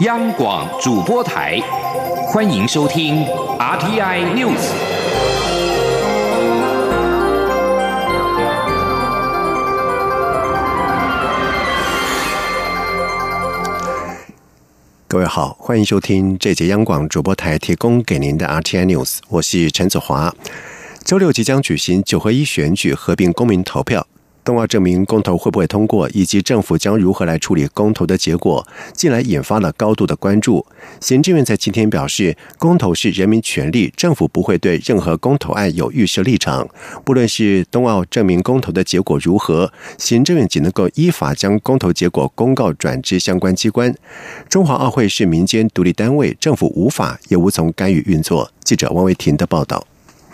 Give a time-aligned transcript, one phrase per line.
[0.00, 1.58] 央广主播台，
[2.28, 3.24] 欢迎收听
[3.58, 4.60] RTI News。
[15.08, 20.30] 各位好，欢迎收听这节央广主播台提供给您的 RTI News，我是陈子华。
[21.06, 24.06] 周六即将举行九合一选举合并公民投票。
[24.46, 30.64] 冬奥证明公投会不会通过，以及政府将如何来处理公投的结果，近来引发了高度的关注。
[31.00, 36.68] 行政院在今天表示，公投是人民权利，政府不会对任何公投案有预设立场。
[37.04, 43.92] 不论是冬奥证明公投的结果如何，行政院仅能够依法将公投结果公告转至相关机关。
[44.48, 48.52] 中华奥会是民间独立单位，政府无法也无从干预运作。
[48.62, 49.84] 记者王维婷的报道。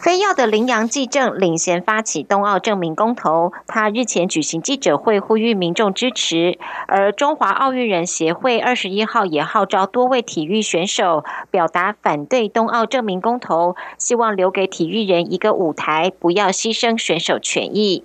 [0.03, 6.59] 非要的羚羊纪政领衔发起冬奥证明公投，他日前举行记者会呼吁民众支持。
[6.89, 18.05] 而中华奥运人协会二十一号也号召多位体育选手表达反对冬奥证明公投，希望留给体育人一个舞台，不要牺牲选手权益。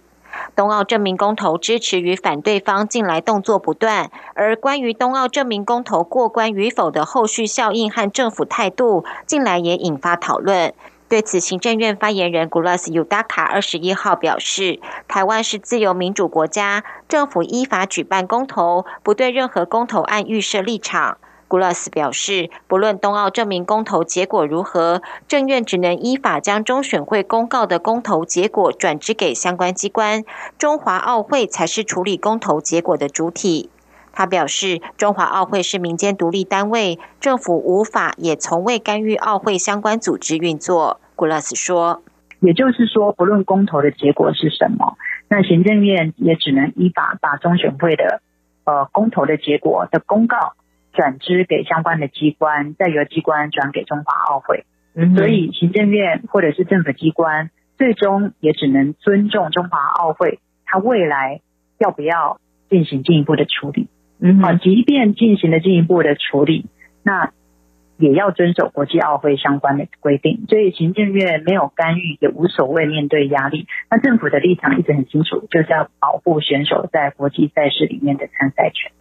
[0.56, 10.76] 冬奥证明公投支持与反对方近来动作不断，而关于冬奥证明公投过关与否的后续效应和政府态度，近来也引发讨论。
[11.10, 21.18] 对此，行政院发言人 Gulas Udaka 二十一号表示，台湾是自由民主国家，政府依法举办公投，不对任何公投案预设立场。
[21.48, 30.26] Gulas 表示，不论冬奥证明公投结果如何，政院只能依法将中选会公告的公投结果转支给相关机关，
[30.58, 33.70] 中华奥会才是处理公投结果的主体。
[34.18, 41.00] 他表示，中华奥会是民间独立单位，政府无法也从未干预奥会相关组织运作。
[41.16, 42.02] 古拉斯说
[42.42, 44.98] ：“也就是说，不论公投的结果是什么，
[45.30, 48.24] 那行政院也只能依法把中选会的
[48.64, 50.54] 呃公投的结果的公告
[50.94, 54.66] 转支给相关的机关，再由机关转给中华奥会。
[55.16, 61.42] 所以，行政院或者是政府机关，最终也只能尊重中华奥会，他未来
[61.78, 63.88] 要不要进行进一步的处理。”
[64.20, 66.66] 嗯，好，即便进行了进一步的处理，
[67.04, 67.32] 那
[67.98, 70.46] 也要遵守国际奥会相关的规定。
[70.50, 78.92] 所以行政院没有干预也无所谓，面对压力，那政府的立场一直很清楚，就是要保护选手在国际赛事里面的参赛权。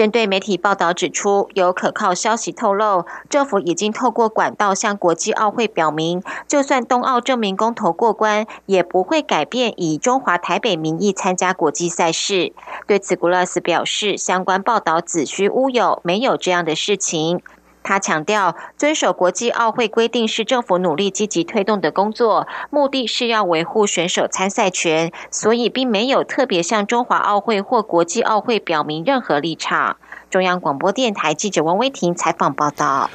[0.00, 12.54] 针对媒体报道指出，有可靠消息透露，政府已经透过管道向国际奥会表明，就算冬奥证明公投过关，也不会改变以中华台北名义参加国际赛事。
[12.86, 17.42] 对此，古拉斯表示，相关报道子虚乌有，没有这样的事情。
[17.82, 29.96] 他强调，遵守国际奥会规定是政府努力积极推动的工作，目的是要维护选手参赛权，所以并没有特别向中华奥会或国际奥会表明任何立场。
[30.28, 33.10] 中央广播电台记者王威婷采访报道。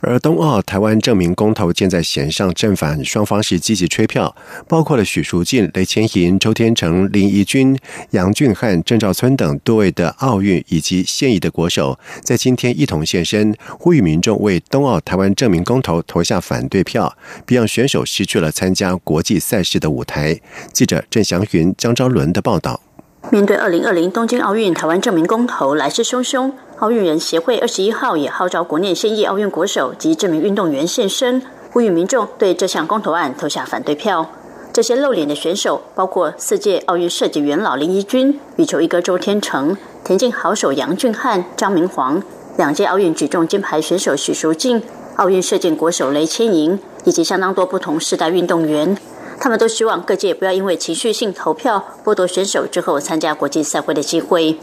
[0.00, 4.34] 而冬奥台湾证明公投箭在弦上，正反双方是积极吹票，
[4.66, 7.78] 包括了许淑净、雷千莹、周天成、林怡君、
[8.10, 20.40] 杨俊汉、郑兆村等多位的奥运以及现役的国手，在今天一同现身，呼吁民众为冬奥台湾证明公投投下反对票，别让选手失去了参加国际赛事的舞台。
[20.72, 22.80] 记者郑祥云、张昭伦的报道。
[23.28, 34.26] 面对二零二零东京奥运台湾证明公投来势汹汹，奥运人协会二十一号也号召国内现役奥运国手及这名运动员现身，呼吁民众对这项公投案投下反对票。
[34.72, 42.20] 这些露脸的选手包括四届奥运设计元老林怡君、羽球一哥周天成、田径好手杨俊翰、张明煌，
[42.56, 44.82] 两届奥运举重金牌选手许淑净、
[45.16, 48.96] 奥运射箭国手雷千莹，以及相当多不同世代运动员。
[49.42, 54.58] 他们都希望各界不要因为情绪性投票剥夺选手之后参加国际赛会的机会。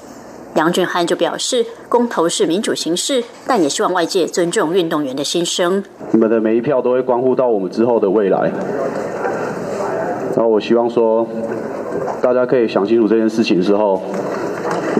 [0.54, 5.84] 杨俊汉就表示，公投是民主形式，但也希望外界尊重运动员的心声。
[6.12, 8.52] 你们的每一票都会关乎到我们之后的未来。
[10.36, 11.28] 然后我希望说，
[12.22, 14.02] 大家可以想清楚这件事情之后，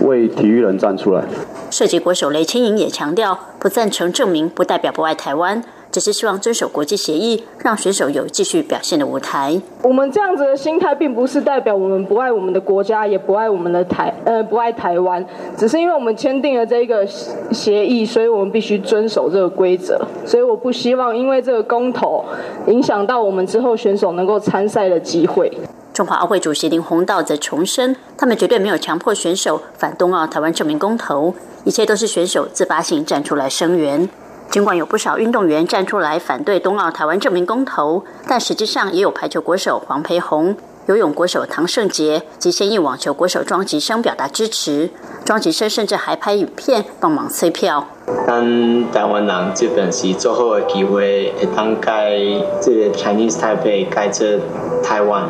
[0.02, 1.22] 为体育人站出来。
[1.70, 5.62] 涉及国手雷清莹也强调，不赞成证明不代表不爱台湾。
[5.98, 9.60] 只是希望遵守国际协议，让选手有继续表现的舞台。
[9.82, 15.26] 我们这样子的心态，并不是代表我们不爱我们的国家，也不爱我们的台，呃，不爱台湾。
[15.56, 17.04] 只是因为我们签订了这个
[17.50, 20.00] 协议，所以我们必须遵守这个规则。
[20.24, 22.24] 所以我不希望因为这个公投，
[22.68, 25.50] 影响到我们之后选手能够参赛的机会。
[25.92, 31.34] 中华奥会主席林鸿道则重申，他们绝对没有强迫选手反冬奥台湾证明公投，
[31.64, 34.08] 一切都是选手自发性站出来声援。
[34.50, 40.56] 尽管有不少运动员站出来反对冬奥台湾证明公投，但实际上也有排球国手黄培宏、
[40.86, 44.88] 游泳国手唐胜杰及现役网球国手庄吉生表达支持。
[45.24, 47.86] 庄吉生甚至还拍影片帮忙催票。
[48.26, 52.18] 咱台湾人这边是最好的机会，会当改
[52.62, 54.40] 这个 Chinese 台北改这
[54.82, 55.28] 台湾，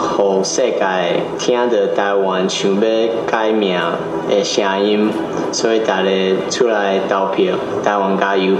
[0.00, 2.80] 让世界听着台湾想要
[3.26, 3.78] 改名
[4.28, 5.12] 的声音，
[5.52, 6.10] 所以大家
[6.50, 7.54] 出来投票，
[7.84, 8.56] 台湾加油！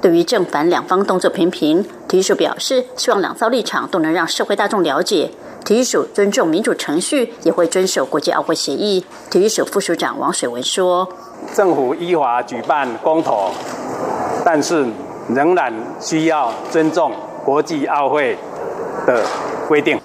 [0.00, 5.30] 对于正反两方动作频频，体育署表示，希望两造立场都能让社会大众了解。
[5.64, 9.04] 体育署尊重民主程序，也会遵守国际奥会协议。
[9.30, 11.08] 体育署副署长王水文说
[11.52, 13.50] ：“政府依法举办公投，
[14.44, 14.86] 但是
[15.28, 17.12] 仍然需要尊重
[17.44, 18.36] 国际奥会
[19.06, 19.22] 的
[19.66, 19.98] 规定。”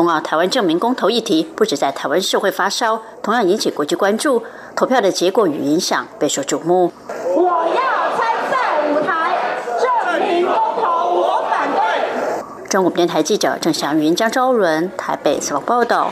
[0.00, 4.42] 冬奥台湾证明公投议题不止在台湾社会发烧，同样引起国际关注。
[4.74, 6.90] 投票的结果与影响备受瞩目。
[7.06, 9.36] 我要参赛舞台，
[9.78, 12.42] 证明公投，我反对。
[12.70, 16.10] 中国电台记者郑祥云、江昭伦台北采访报道。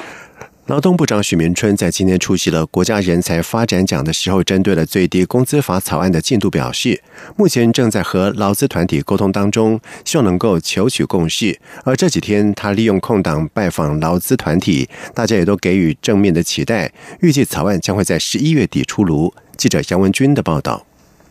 [0.69, 7.03] 劳动部长许明春在今天出席了国家人才发展奖的时候，针对了最低工资法草案的进度表示，
[7.37, 11.59] 目前正在和劳资团体沟通当中，希望能够求取共识。
[11.85, 16.93] 而这几天他利用空档拜访劳资团体，大家也都给予正面的期待，
[17.23, 19.33] 预计草案将会在十一月底出炉。
[19.57, 20.88] 记者杨文军的报道。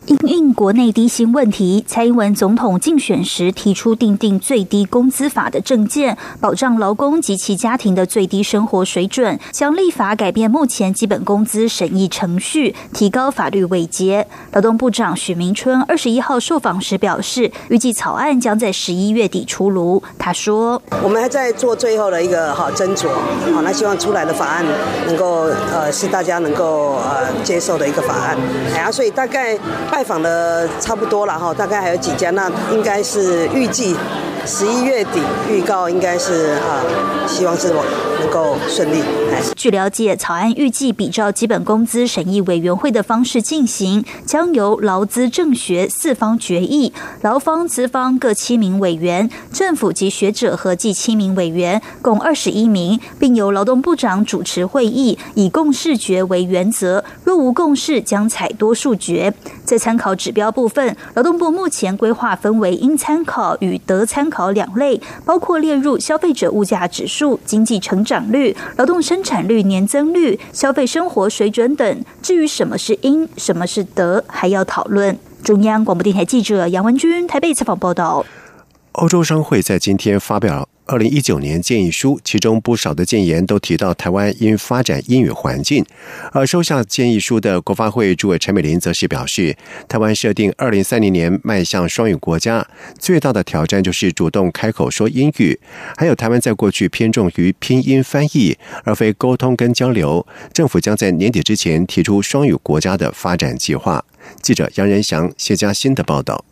[0.08, 14.26] 因应国内低薪问题，蔡英文总统竞选时提出订定最低工资法的政见，保障劳工及其家庭的最低生活水准，将立法改变目前基本工资审议程序，提高法律位阶。
[14.52, 20.02] 劳动部长许明春二十一号受访时表示，预计草案将在十一月底出炉。
[20.18, 23.08] 他说：“我们还在做最后的一个哈斟酌，
[23.54, 24.64] 好，那希望出来的法案
[25.06, 28.38] 能够呃是大家能够呃接受的一个法案。
[28.72, 29.58] 哎呀，所以大概。”
[29.98, 33.96] 拜访的差不多了哈，大概还有几家，那应该是预计
[34.46, 36.86] 十一月底预告，应该是啊，
[37.26, 37.74] 希望是
[38.20, 39.02] 能够顺利。
[39.56, 46.92] 据了解，草案预计比照基本工资审议委员会的方式进行，将由劳资政学四方决议，
[47.22, 57.04] 劳方资方各七名委员，政府及学者合计七名委员，共二十一名，并由劳动部长主持会议，以共识决为原则。
[57.24, 59.34] 若无共识，将采多数决。
[59.68, 69.38] 在参考指标部分，劳动部目前规划分为应参考与得参考两类，包括列入消费者物价指数、经济成长率、劳动生产。
[69.48, 75.18] 率年增率、消费生活水准等，至于什么是因、什么是得，还要讨论。
[75.42, 78.26] 中央广播电台记者杨文君台北采访报道。
[78.92, 80.68] 欧洲商会在今天发表。
[80.88, 85.84] 二零一九年建议书，其中不少的建言都提到台湾应发展英语环境。
[86.32, 89.54] 而收下建议书的国发会主委陈美玲则是表示，
[89.86, 92.66] 台湾设定二零三零年迈向双语国家，
[92.98, 95.60] 最大的挑战就是主动开口说英语。
[95.98, 100.26] 还有台湾在过去偏重于拼音翻译，而非沟通跟交流。
[100.54, 104.02] 政府将在年底之前提出双语国家的发展计划。
[104.40, 106.42] 记者杨仁祥、谢嘉欣的报道。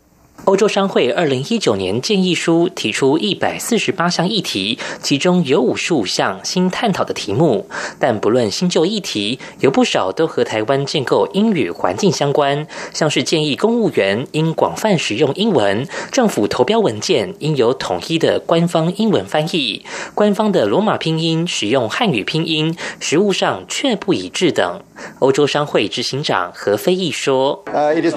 [0.44, 7.68] 欧洲商会二零一九年建议书提出一百四十八项议题，其中有五十五项新探讨的题目。
[7.98, 19.84] 但不论新旧议题，有不少都和台湾建构英语环境相关，像是建议公务员应广泛使用英文，政府投标文件应有统一的官方英文翻译，
[20.14, 24.80] 官方的罗马拼音使用汉语拼音，实务上却不一致等。
[25.18, 28.14] 欧洲商会执行长何飞毅说：“呃，it is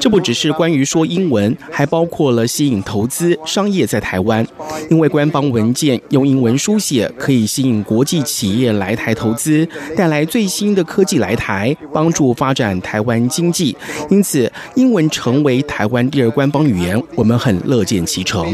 [0.00, 4.46] 这不只是关于说英文，还包括了吸引投资商业在台湾。
[4.90, 9.66] 因为官方文件用英文书写，可以吸引国际企业来台投资，
[9.96, 13.76] 带来最新的科技来台，帮助发展台湾经济。
[14.08, 18.44] 因此，英文成为台湾第二官方语言，我们很乐见其成。”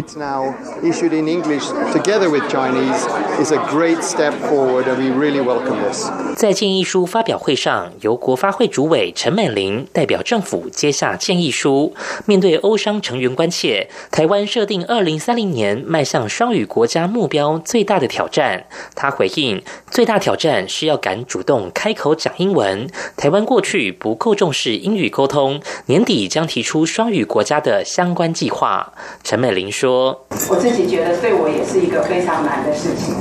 [6.36, 11.94] 在建议书发表会上，由国发会主委陈美玲代表政府接下建议书。
[12.26, 18.64] 面对欧商成员关切，台湾设定二零三零年迈向双语国家目标最大的挑战，
[18.94, 22.88] 他回应：最大挑战是要敢主动开口讲英文。
[23.16, 28.92] 台湾过去不够重视英语沟通，年底将提出双语国家的相关计划。
[29.22, 33.14] 陈美玲说：“我自己觉得对我也是一个非常难的事情，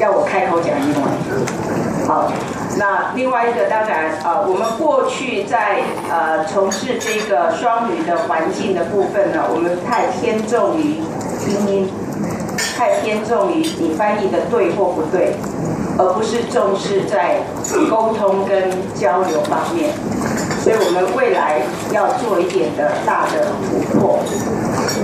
[0.00, 1.71] 要我开口讲英文。”
[2.12, 2.30] 好，
[2.76, 11.00] 那另外一个当然，呃，我们过去在呃从事这个双语的环境的部分呢，我们太偏重于
[11.40, 11.90] 拼音，
[12.76, 15.32] 太偏重于你翻译的对或不对，
[15.96, 17.40] 而不是重视在
[17.88, 19.88] 沟通跟交流方面。
[20.60, 24.20] 所以我们未来要做一点的大的突破。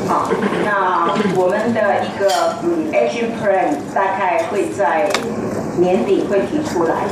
[0.06, 0.28] 好，
[0.62, 5.08] 那我们的一个嗯 action plan 大概会在。
[5.78, 7.06] 年底会提出来。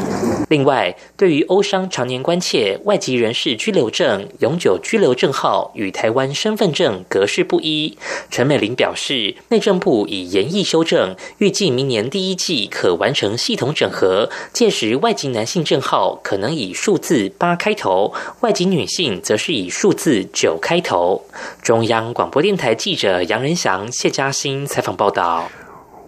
[0.49, 7.97] 另外，对于欧商常年关切外籍人士居留证、永久居留证号与台湾身份证格式不一，
[8.31, 14.31] 陈美玲表示，内政部已严议修正，预计明年第一季可完成系统整合。
[14.53, 21.25] 届时，外籍男性证号可能以数字八开头，外籍女性则是以数字九开头。
[21.63, 25.51] 中央广播电台记者杨仁祥、谢嘉欣采访报道。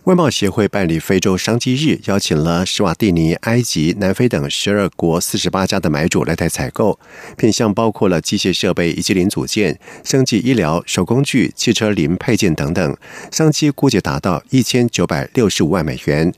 [0.04, 6.98] 外贸协会办理非洲商机日，邀请了施瓦蒂尼、埃及、南非等十二国四十八家的买主来台采购，
[7.36, 12.96] 品项包括了机械设备以及零组件、生技医疗、手工具、汽车零配件等等，
[13.30, 16.32] 商机估计达到一千九百六十五万美元。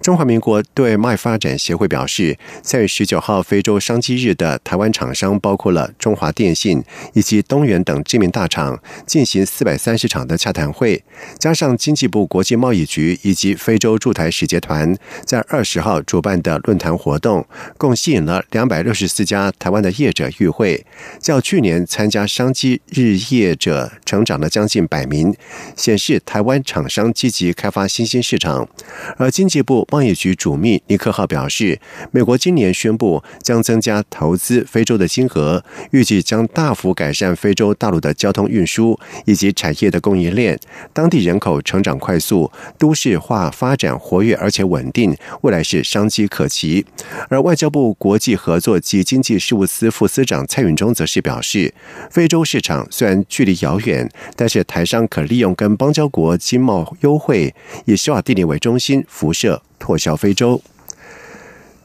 [0.00, 6.82] 中华民国对外发展协会表示，三月十九号非洲商机日的台湾厂商包括了中华电信
[7.14, 11.02] 以及东元等知名大厂，进行四百三十场的洽谈会，
[11.38, 13.05] 加上经济部国际贸易局。
[13.22, 17.46] 以及非洲驻台使节团在二十号主办的论坛活动，
[17.76, 20.84] 共吸引了两百六十四家台湾的业者与会，
[21.20, 25.34] 较去年参加商机日业者成长了将近百名，
[25.76, 28.68] 显示台湾厂商积极开发新兴市场。
[29.16, 31.78] 而经济部贸易局主秘尼克号表示，
[32.10, 40.58] 美国今年宣布将增加投资非洲的金额，预计将大幅改善非洲大陆的交通运输以及产业的供应链，
[40.92, 43.16] 当地人口成长快速，都市。
[43.26, 46.86] 化发展活跃而且稳定，未来是商机可期。
[47.28, 51.74] 而外交部国际合作及经济事务司副司长蔡允忠则是表示，
[52.10, 57.52] 非洲市场虽然距离遥远，但是台商可利用跟邦交国经贸优惠，
[57.86, 60.62] 以施瓦蒂尼为中心，辐射拓销非洲。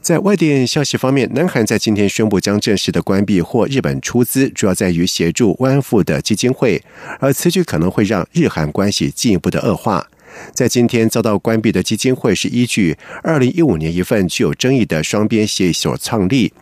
[0.00, 6.82] 在外电消息方面，南韩在今天宣布将正式的关闭或日本出资，主要在于协助慰安妇的基金会，
[7.18, 10.08] 而此举可能会让日韩关系进一步的恶化。
[10.52, 16.52] 在今天遭到关闭的基金会是依据二零一五年一份具有争议的双边协议所创立。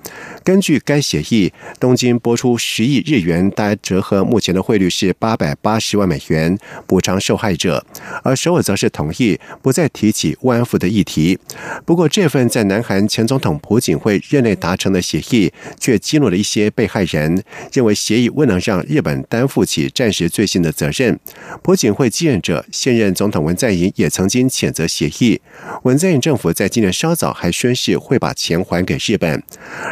[0.43, 7.85] 根据该协议，东京拨出十亿日元，大概折合目前的汇率是八百八十万美元，补偿受害者。
[8.23, 11.39] 而首尔则是同意不再提起慰安妇的议题。
[11.85, 21.19] 不过，这份在南韩前总统朴槿惠任内达成的协议，却激怒了一些被害人，认为协议未能让日本担负起战时罪行的责任。
[21.63, 25.39] 朴槿惠继任者现任总统文在寅也曾经谴责协议。
[25.83, 29.43] 文在寅政府在今年稍早还宣誓会把钱还给日本，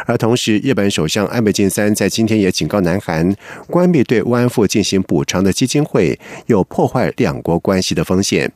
[0.07, 3.35] 而同时日本首相安倍晋三在今天也警告南韩，
[3.67, 8.51] 关闭对慰安妇进行补偿的基金会有破坏两国关系的风险。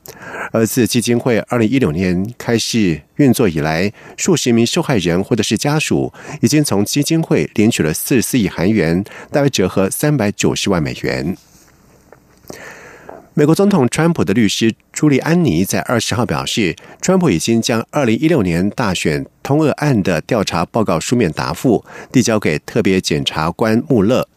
[0.51, 11.38] 而自基金会二零一六年开始运作以来，数十名受害人或者是家属已经从基金会领取了四十四亿韩元，大约折合三百九十万美元。
[13.36, 24.28] 美国总统川普的律师朱利安尼在二十号表示，川普已经将二零一六年大选通俄案的调查报告书面答复递交给特别检察官穆勒。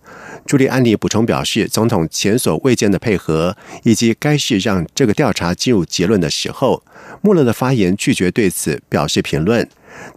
[0.47, 6.83] 朱利安尼补充表示，总统前所未见的配合，以及该是让这个调查进入结论的时候。
[7.21, 9.69] 穆勒的发言拒绝对此表示评论。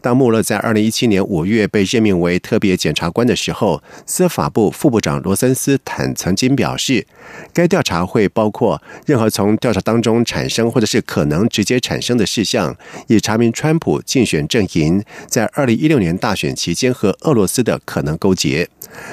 [0.01, 7.07] 当穆勒在二零一七年五月被任命为特别检察官的时候，司法部副部长罗森斯坦曾经表示，
[7.53, 12.75] 该调查会包括任何从调查当中产生或者是可能直接产生的事项，
[13.07, 18.67] 以查明川普竞选阵营在二零一六年大选期间和俄罗斯的可能勾结。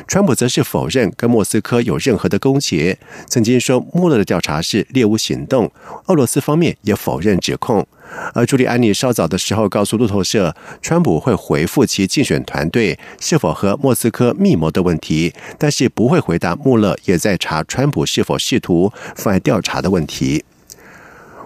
[0.06, 5.70] 川普则是否认跟莫斯科有任何的勾结，曾经说穆勒的调查是猎巫行动。
[6.06, 7.86] 俄罗斯方面也否认指控。
[8.32, 20.44] 而朱利安尼稍早的时候告诉路透社，川普会回复其竞选团队是否和莫斯科密谋的问题，但是不会回答穆勒也在查川普是否试图妨碍调查的问题。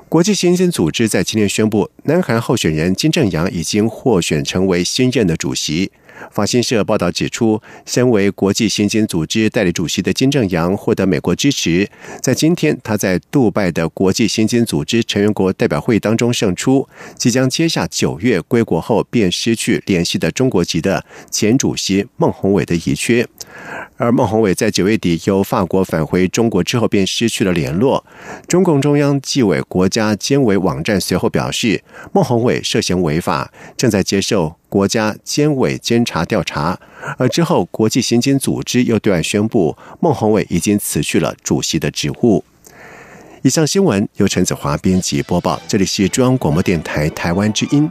[0.09, 5.93] 国际刑警组织在今天宣布，南韩候选人金正阳已经获选成为新任的主席。
[6.31, 11.89] 法新社报道指出，身为国际刑警组织代理主席的金正阳获得美国支持。
[12.23, 23.27] 在今天，他在杜拜的国际刑警组织成员国代表会当中胜出，即将接下九月归国后便失去联系的中国籍的前主席孟宏伟的遗缺。
[23.97, 28.05] 而孟宏伟在九月底由法国返回中国之后，便失去了联络。
[28.47, 34.60] 中共中央纪委国家监委网站随后表示，孟宏伟涉嫌违法，正在接受。
[34.71, 36.81] 国家监委监察调查，
[37.19, 42.43] 而之后国际刑警组织又对外宣布，孟宏伟已经辞去了主席的职务。
[43.43, 47.91] 以上新闻由陈子华编辑播报，这里是中央广播电台台湾之音。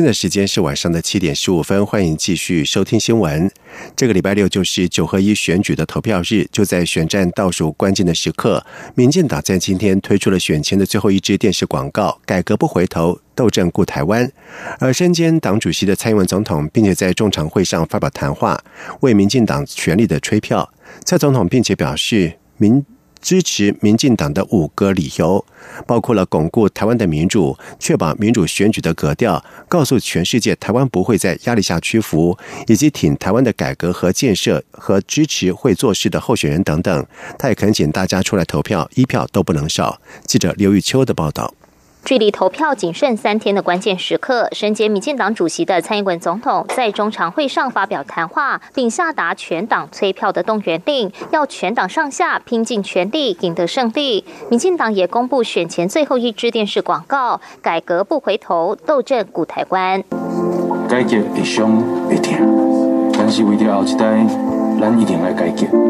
[0.00, 3.50] 现在时间是晚上的七点十五分，欢迎继续收听新闻。
[3.94, 8.64] 这个礼拜六就是九合一选举的投票日，就在选战倒数关键的时刻，
[8.94, 14.32] 民进党在今天推出了选前的最后一支电视广告：“改革不回头，斗争固台湾。”
[14.80, 18.58] 而身兼党主席的蔡英文总统，并且在中常会上发表谈话，
[19.00, 20.72] 为民进党全力的吹票。
[21.04, 22.82] 蔡总统并且表示，民。
[23.22, 25.44] 支持民进党的五个理由，
[25.86, 37.06] 包括了巩固台湾的民主，确保民主选举的格调，告诉全世界台湾不会在压力下屈服，以及挺台湾的改革和建设和支持会做事的候选人等等。
[37.38, 40.00] 他也恳请大家出来投票，一票都不能少。
[40.24, 41.54] 记者刘玉秋的报道。
[42.04, 54.24] 距离投票仅剩三天的关键时刻，身兼民进党主席的蔡英文总统在中常会上发表谈话，并下达全党催票的动员令，要全党上下拼尽全力赢得胜利。
[54.50, 60.02] 民进党也公布选前最后一支电视广告：改革不回头，斗阵古台湾。
[60.88, 61.76] 改革会伤
[62.08, 64.26] 会痛，但是为了后一代，
[64.80, 65.89] 咱一定来改革。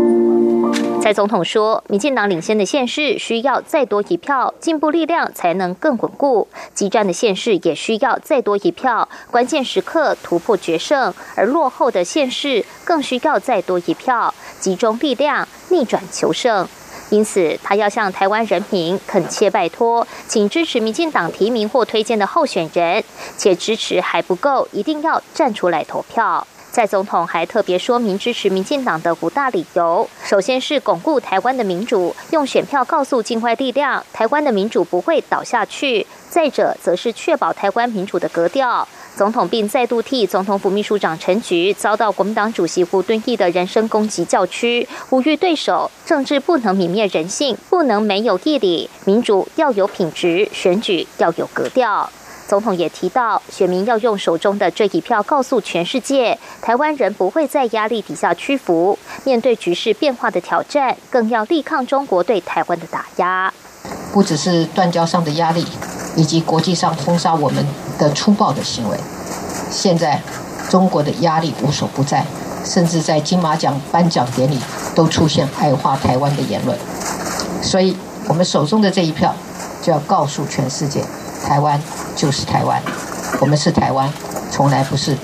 [1.01, 16.69] 蔡总统说，民进党领先的县市需要再多一票，进步力量才能更稳固；激战的县市也需要再多一票，关键时刻突破决胜；而落后的县市更需要再多一票，集中力量逆转求胜。
[17.09, 23.03] 因此，他要向台湾人民恳切拜托，请支持民进党提名或推荐的候选人，
[23.39, 26.47] 且支持还不够，一定要站出来投票。
[26.73, 38.87] 蔡总统还特别说明支持民进党的五大理由：首先是巩固台湾的民主，用选票告诉境外力量，台湾的民主不会倒下去；再者，则是确保台湾民主的格调。
[39.17, 52.09] 总统并再度替总统府秘书长陈菊遭到国民党主席胡敦义的人身攻击叫屈，呼吁对手：政治不能泯灭人性，不能没有义理，民主要有品质，选举要有格调。
[52.51, 58.99] 总统也提到，选民要用手中的这一票告诉全世界，台湾人不会在压力底下屈服。
[59.23, 63.55] 面对局势变化的挑战，更要力抗中国对台湾的打压。
[64.13, 65.65] 不只是断交上的压力，
[66.17, 67.65] 以及国际上封杀我们
[68.01, 68.99] 的粗暴的行为，
[69.71, 70.21] 现在
[70.69, 72.27] 中国的压力无所不在，
[72.65, 74.59] 甚至在金马奖颁奖典礼
[74.97, 76.77] 都出现爱化台湾的言论。
[77.63, 79.33] 所以，我们手中的这一票，
[79.81, 81.05] 就要告诉全世界。
[81.43, 81.81] 台湾
[82.15, 82.81] 就是台湾，
[83.41, 84.11] 我们是台湾，
[84.51, 85.17] 从来不是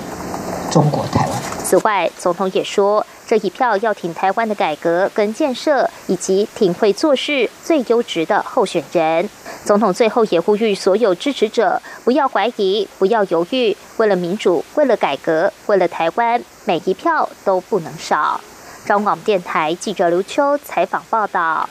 [0.69, 1.41] 中国台湾。
[1.63, 9.29] 此外，总统也说，这一票要挺台湾的改革跟建设，以及挺会做事、最优质的候选人。
[9.65, 18.39] 总统最后也呼吁所有支持者不要怀疑，不要犹豫，为了民主，为了改革，为了台湾，每一票都不能少。
[18.85, 21.67] 中广电台记者刘秋采访报道。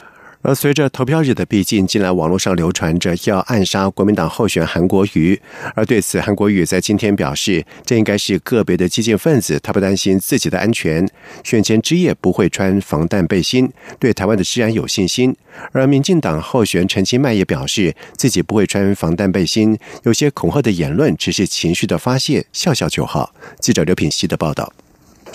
[0.46, 5.40] 而随着投票日的逼近，近来网络上流传着要暗杀国民党候选韩国瑜。
[5.74, 11.04] 而对此，韩国瑜在今天表示，这应该是个别的激进分子，他不担心自己的安全，
[11.42, 15.34] 选前之夜不会穿防弹背心，对台湾的治安有信心。
[15.72, 23.34] 而民进党候选陈其迈也表示，自己不会穿防弹背心，有些恐吓的言论只是情绪的发泄，笑笑就好。
[23.58, 24.72] 记者刘品希的报道。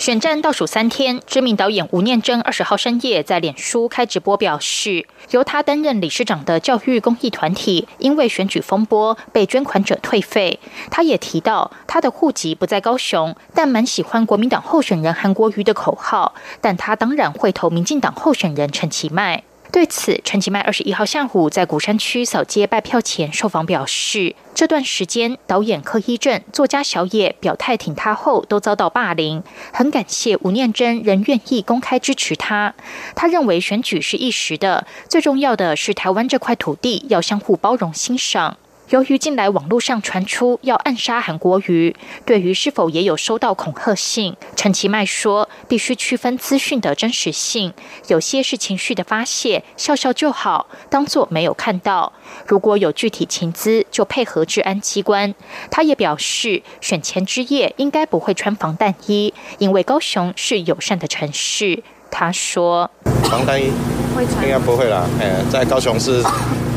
[0.02, 10.58] 选战倒数三天，知名导演吴念真二十号深夜在脸书开直播，表示由他担任理事长的教育公益团体因为选举风波被捐款者退费。
[10.90, 19.44] 他也提到他的户籍不在高雄，但蛮喜欢国民党候选人韩国瑜的口号，但他当然会投民进党候选人陈其迈。
[19.72, 32.74] 对此，陈其迈二十一号下午在鼓山区扫街拜票前受访表示，这段时间导演柯一正、作家小野表态挺他后，都遭到霸凌，很感谢吴念真仍愿意公开支持他。
[33.14, 38.58] 他认为选举是一时的，最重要的是台湾这块土地要相互包容欣赏。
[38.92, 47.72] 由于近来网络上传出要暗杀韩国瑜，对于是否也有收到恐吓信，陈其迈说必须区分资讯的真实性，
[48.08, 52.12] 有些是情绪的发泄，笑笑就好，当作没有看到。
[52.46, 55.34] 如果有具体情资，就配合治安机关。
[55.70, 61.82] 他也表示，选前之夜应该不会穿防弹衣，因为高雄是友善的城市。
[62.14, 62.88] 他说
[63.24, 63.72] ：“防弹衣
[64.42, 66.22] 应该不会啦，哎，在高雄是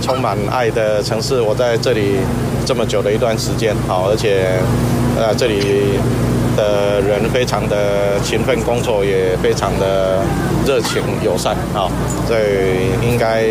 [0.02, 2.16] 充满爱的城市，我在这里
[2.66, 4.58] 这么久的一段时间，好，而且
[5.18, 6.00] 呃，这里
[6.56, 10.22] 的人非常的勤奋工作，也非常的
[10.66, 11.92] 热情友善，好，
[12.26, 13.44] 所以应该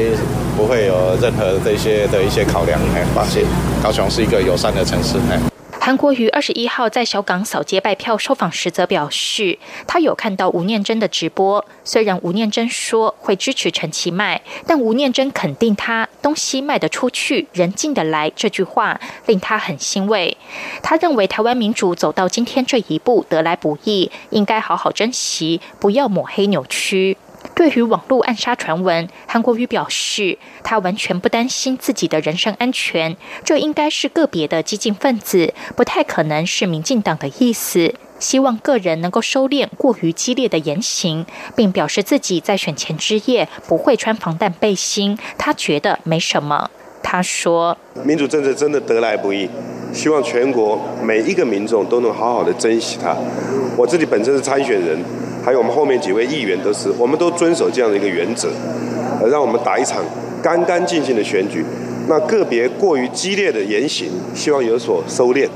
[0.57, 3.45] 不会有任何这些的一些考量，哎，放心，
[3.83, 5.39] 高雄是一个友善的城市，哎。”
[5.85, 11.63] 韩国瑜二十一号在小港扫街拜票受访时则表示，他有看到吴念真的直播。
[11.85, 20.35] 虽然吴念真说会支持陈其迈，但吴念真肯定他东西卖得出去，人进得来这句话令他很欣慰。
[20.83, 27.19] 他认为台湾民主走到今天这一步得来不易，应该好好珍惜，不要抹黑扭曲。
[27.55, 37.95] 对于网络暗杀传闻，韩国瑜表示，他完全不担心自己的人身安全，这应该是个别的激进分子，不太可能是民进党的意思。
[38.19, 46.71] 希望个人能够收敛过于激烈的言行，并表示自己在选前之夜不会穿防弹背心，他觉得没什么。
[47.03, 49.49] 他说：“民主政治真的得来不易，
[49.93, 53.15] 希望全国每一个民众都能好好的珍惜它。
[53.77, 54.99] 我自己本身是参选人。”
[55.45, 58.49] 还有我们后面几位议员都是，我们都遵守这样的一个原则，
[59.21, 60.03] 呃，让我们打一场
[60.43, 61.65] 干干净净的选举。
[62.09, 65.49] 那个别过于激烈的言行，希望有所收敛，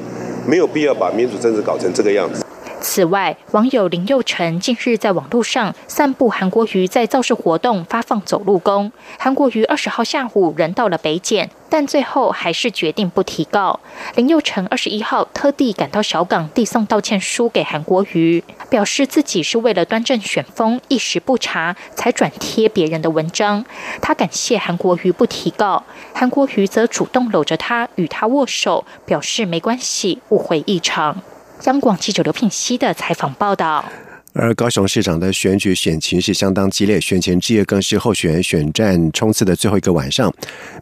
[0.46, 2.44] 没有必要把民主政治搞成这个样子。
[2.80, 8.92] 此外，网友林佑成近日在网络上散布韩国瑜在造势活动发放走路工。
[9.18, 13.80] 韩国瑜二十号下午人到了北检，但最后还是决定不提告。
[14.14, 23.64] 林佑成二十一号特地赶到小港递送道歉书给韩国瑜，表示自己是为了端正选风，一时不察才转贴别人的文章。
[24.00, 31.20] 他感谢韩国瑜不提告，韩国瑜则主动搂着他与他握手，表示没关系，误会一场。
[31.64, 33.84] 央广记者刘品熙的采访报道。
[34.40, 40.32] 而高雄市长的选举选情是相当激烈，选前之夜更是候选选战冲刺的最后一个晚上。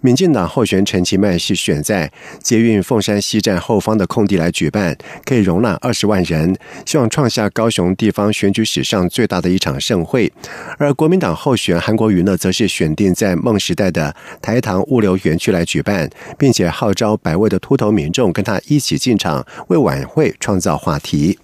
[0.03, 10.31] 民进党候选陈其迈是选在捷运凤山西站后方的空地来举办，可以容纳二十万人，希望创下高雄地方选举史上最大的一场盛会。
[10.77, 21.38] 而国民党候选韩国瑜呢，则是选定在梦时代的台糖物流园区来举办，并且号召百位的秃头民众跟他一起进场，为晚会创造话题。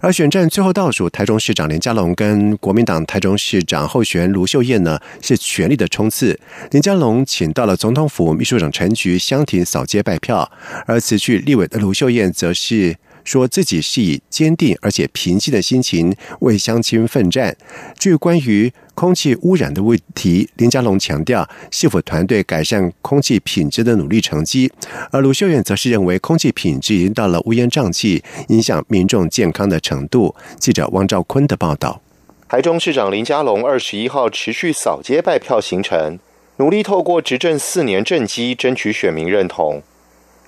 [0.00, 6.38] 而选战最后倒数，台中市长林佳龙跟国民党台中市长候选卢秀燕呢是全力的冲刺。
[6.70, 10.50] 林佳龙请到了总统府秘书长陈菊相庭扫街拜票，
[10.86, 12.96] 而辞去立委的卢秀燕则是。
[13.24, 17.56] 说自己是以坚定而且平静的心情为乡亲奋战。
[17.98, 24.70] 至于关于空气污染的问题，林佳龙强调是否团队改善空气品质的努力成绩，
[25.10, 30.34] 而卢秀燕则是认为空气品质已经到了乌烟瘴气、影响民众健康的程度。
[30.58, 32.00] 记者汪兆坤的报道。
[32.48, 36.18] 台中市长林佳龙二十一号持续扫街拜票行程，
[36.58, 39.82] 努力透过执政四年政绩争取选民认同。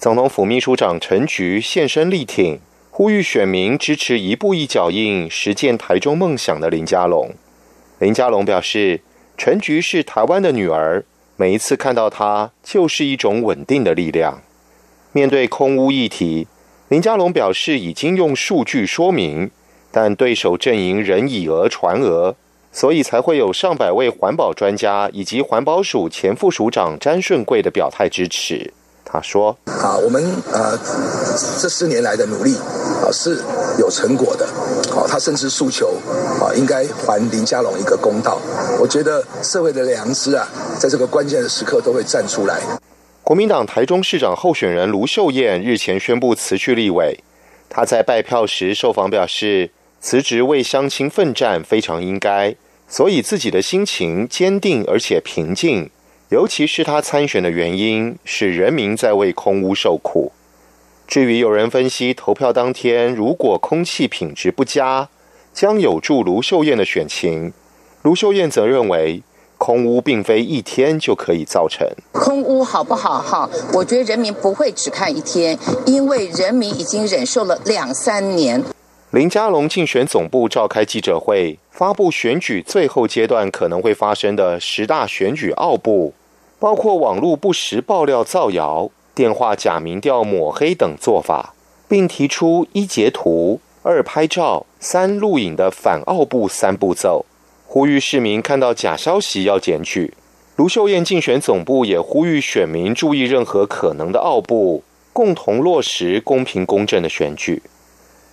[0.04, 7.30] 总统府秘书长陈菊现身力挺，呼吁选民支持一步一脚印实践台中梦想的林佳龙。
[8.00, 9.00] 林佳龙表示，
[9.38, 11.02] 陈菊是台湾的女儿，
[11.36, 14.42] 每一次看到她就是一种稳定的力量。
[15.12, 16.46] 面对空屋议题，
[16.88, 19.50] 林佳龙表示已经用数据说明，
[19.90, 22.34] 但对手阵营仍以讹传讹，
[22.70, 28.74] 所以才会有上百位环保专家以及环保署前副署长詹顺贵的表态支持。
[29.14, 30.76] 他说：“啊，我们呃
[31.62, 32.56] 这四年来的努力
[33.00, 33.40] 啊是
[33.78, 34.44] 有成果的。
[34.90, 35.94] 好，他甚至诉求
[36.40, 38.40] 啊应该还林佳龙一个公道。
[38.80, 40.48] 我觉得社会的良知啊，
[40.80, 42.60] 在这个关键的时刻都会站出来。”
[43.22, 47.16] 国民党台中市长候选人卢秀燕日前宣布辞去立委。
[47.70, 52.56] 他在拜票时受访表示，辞职为乡亲奋战非常应该，
[52.88, 55.88] 所以自己的心情坚定而且平静。
[56.34, 60.32] 尤其是他参选的原因是人民在为空屋受苦。
[61.06, 65.08] 至于有人分析，投票当天如果空气品质不佳，
[65.52, 67.52] 将有助卢秀燕的选情，
[68.02, 69.22] 卢秀燕则认为
[69.58, 71.86] 空屋并非一天就可以造成。
[72.10, 73.22] 空屋好不好？
[73.22, 78.60] 哈，我觉得人民不会只看一天，因为人民已经忍受了两三年。
[79.12, 86.12] 林佳龙竞选总部召开记者会，发布选举最后阶段可能会发生的十大选举奥布。
[86.64, 91.52] 包括网络不实爆料造谣、电话假民调抹黑等做法，
[91.86, 97.26] 并提出一截图、二拍照、三录影的反奥部三步骤，
[97.66, 100.14] 呼吁市民看到假消息要检举。
[100.56, 107.62] 卢秀燕竞选总部也呼吁选民注意任何可能的奥部，共同落实公平公正的选举。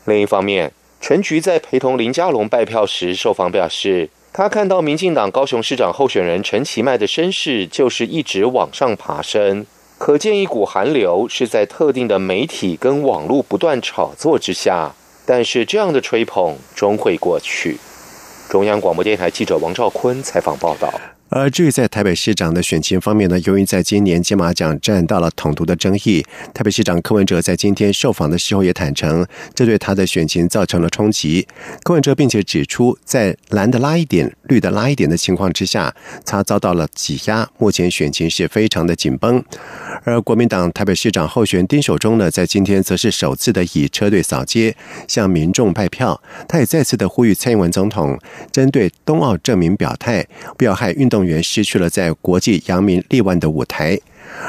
[0.06, 4.10] 另一方面，陈菊在陪同林佳龙拜票时受访表示。
[4.34, 9.66] 他看到民进党高雄市长候选人陈其迈的身世就是一直往上爬升，
[9.98, 14.94] 可见一股寒流是在特定的媒体跟网络不断炒作之下。
[15.26, 17.78] 但是这样的吹捧终会过去。
[18.50, 20.92] 中央广播电台记者王兆坤采访报道。
[21.32, 31.48] 而至于在台北市长的选情方面呢，由于在今年金马奖占到了统独的争议，台北市长柯文哲在今天受访的时候也坦诚，这对他的选情造成了冲击。
[31.84, 39.42] 柯文哲并且指出，在蓝的拉一点、绿的拉一点的情况之下，他遭到了挤压，目前选情是非常的紧绷。
[40.04, 44.76] 而国民党台北市长候选丁守中呢，在今天则是首次的以车队扫街，
[45.08, 46.22] 向民众派票。
[46.50, 48.20] 他也再次的呼吁蔡英文总统
[48.52, 54.00] 针对冬奥证明表态，不要害运动员失去了在国际扬名立万的舞台。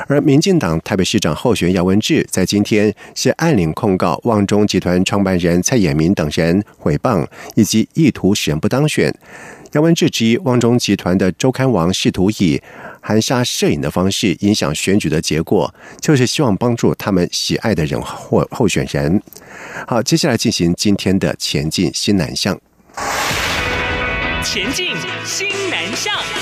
[0.07, 9.13] 而民进党台北市长候选姚文智在今天是暗领控告旺中集团创办人蔡衍明等人诽谤以及意图使人不当选。
[9.73, 12.63] 姚文智质疑旺中集团的周刊王试图以
[13.01, 19.21] 含沙射影的方式影响选举的结果，就是希望帮助他们喜爱的人或候选人。
[19.89, 22.59] 好，接下来进行今天的前进新南向。
[24.45, 26.42] 前进新南向。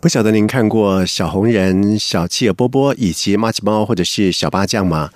[0.00, 5.10] 不晓得您看过小红人、小企鹅波波以及马奇猫或者是小八酱吗？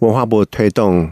[0.00, 1.10] 文化部推动。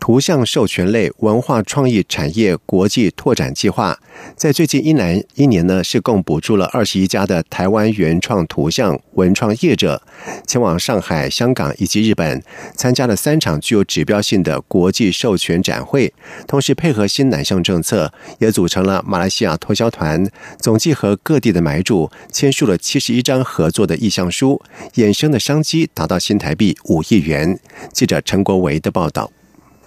[0.00, 4.00] 图像授权类文化创意产业国际拓展计划，
[4.34, 10.02] 在最近一年一年呢，是共补助了二十一家的台湾原创图像文创业者，
[10.46, 12.42] 前往上海、香港以及日本，
[12.74, 16.12] 参加了三场具有指标性的国际授权展会。
[16.48, 20.26] 同时，配合新南向政策，也组成了马来西亚脱销团，
[20.58, 24.62] 总计和各地的买主签署了七十一张合作的意向书，
[24.94, 27.60] 衍生的商机达到新台币五亿元。
[27.92, 29.30] 记者陈国维的报道。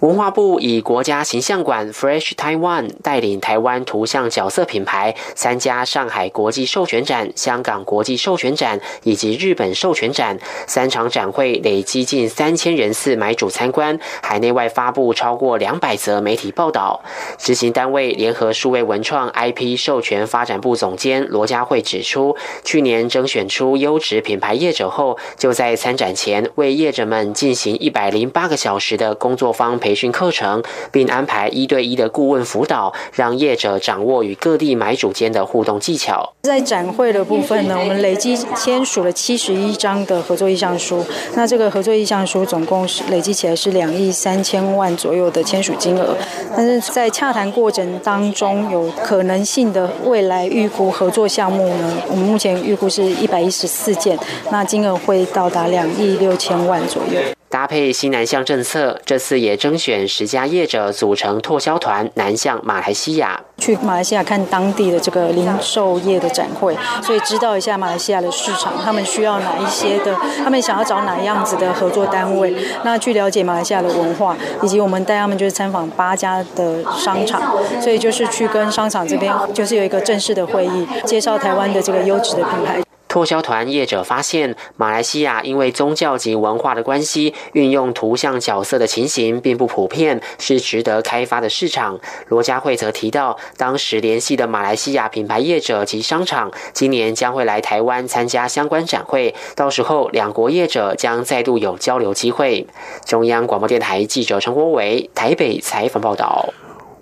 [0.04, 17.02] 文化部以国家形象馆 Fresh Taiwan 带领台湾图像角色品牌参加上海国际授权展、香港国际授权展以及日本授权展三场展会，累积近三千人次买主参观，海内外发布超过两百则媒体报道。
[17.38, 29.93] 执行单位联合数位文创 IP 授权发展部总监罗家慧指出，去年征选出优质品牌业者后，就在参展前为业者们进行一百零八个小时的工作坊培。
[29.94, 36.34] 培训课程，并安排一对一的顾问辅导，让业者掌握与各地买主间的互动技巧。
[36.42, 41.04] 在展会的部分呢，我们累计签署了七十一张的合作意向书。
[41.36, 46.16] 那这个合作意向书总共是累计起来是两亿三千万左右的签署金额。
[46.56, 54.18] 但是在洽谈过程当中，有可能性的未来预估合作项目呢，我们目前预估是一百一十四件，
[54.50, 57.20] 那金额会到达两亿六千万左右。
[57.54, 70.12] 搭配新南向政策，这次也征选十家业者组成拓销团南向马来西亚，去马来西亚看当地的这个零售业的展会，所以知道一下马来西亚的市场，他们需要哪一些的，
[70.42, 82.83] 他们想要找哪样子的合作单位，那去了解马来西亚的文化，以及我们带他们就是参访八家的商场，所以就是去跟商场这边就是有一个正式的会议，介绍台湾的这个优质的品牌。
[83.14, 92.00] 拓销团业者发现，马来西亚因为宗教及文化的关系，运用图像角色的情形并不普遍，是值得开发的市场。
[92.26, 102.66] 罗家慧则提到，当时联系的马来西亚品牌业者及商场，今年将会来台湾参加相关展会，到时候两国业者将再度有交流机会。
[103.06, 106.52] 中央广播电台记者陈国伟台北采访报道。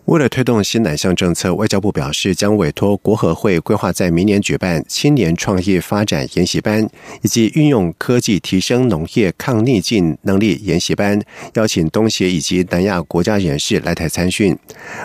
[0.06, 6.86] 为了推动新南向政策，外交部表示将委托国合会规划在明年举办青年创业发展研习班，
[7.22, 11.22] 以及运用科技提升农业抗逆境能力研习班，
[11.54, 14.58] 邀请东协以及南亚国家人士来台参训。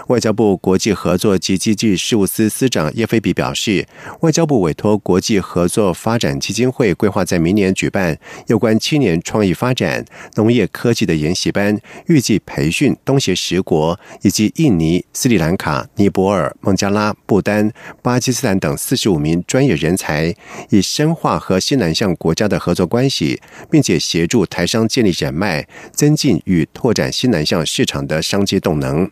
[0.07, 3.87] 外交部国际合作及经济事务司司长叶飞比表示，
[4.21, 10.03] 外交部委托国际合作发展基金会规划在明年举办有关青年创意发展、
[10.35, 14.86] 农业科技的研习班，预计培训东协十国以及印尼。
[15.13, 17.71] 斯里兰卡、尼泊尔、孟加拉、不丹、
[18.01, 20.33] 巴基斯坦等四十五名专业人才，
[20.69, 29.09] 以深化和西南向国家的合作关系，并且协助台商建立人脉，增进与拓展西南向市场的商机动能。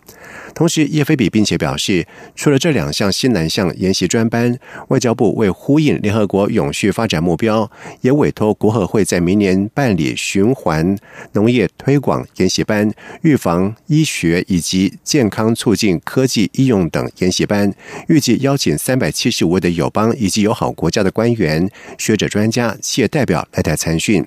[0.53, 4.57] 同时，叶菲比并且表示，除了这两项新南向研习专班，
[4.89, 7.69] 外交部为呼应联合国永续发展目标，
[8.01, 10.97] 也委托国合会在明年办理循环
[11.33, 17.73] 农业推广研习班、预防医学以及健康促进科技应用等研习班，
[18.07, 24.23] 预计邀请三百七十五位的友邦以及友好国家的官员、学者、专家、企业代表来台参训。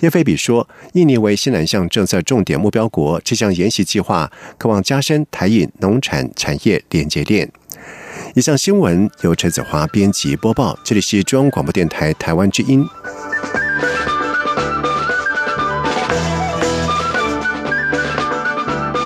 [0.00, 5.70] 叶菲比说，印尼为新南向政策重点目标国，这项研习计划渴望加深台印。
[5.80, 7.52] 农产产业连接链。
[8.34, 12.82] 以上新闻由陈子华编辑播报，这里是中央广播电台台湾之音。